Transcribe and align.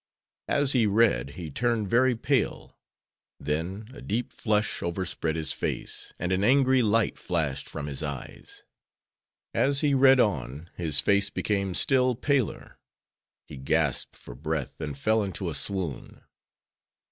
As 0.47 0.71
he 0.71 0.87
read, 0.87 1.33
he 1.37 1.51
turned 1.51 1.87
very 1.87 2.15
pale; 2.15 2.75
then 3.39 3.87
a 3.93 4.01
deep 4.01 4.31
flush 4.33 4.81
overspread 4.81 5.35
his 5.35 5.53
face 5.53 6.11
and 6.17 6.31
an 6.31 6.43
angry 6.43 6.81
light 6.81 7.19
flashed 7.19 7.69
from 7.69 7.85
his 7.85 8.01
eyes. 8.01 8.63
As 9.53 9.81
he 9.81 9.93
read 9.93 10.19
on, 10.19 10.71
his 10.75 10.99
face 11.01 11.29
became 11.29 11.75
still 11.75 12.15
paler; 12.15 12.79
he 13.47 13.57
gasped 13.57 14.15
for 14.15 14.33
breath 14.33 14.81
and 14.81 14.97
fell 14.97 15.21
into 15.21 15.51
a 15.51 15.53
swoon. 15.53 16.23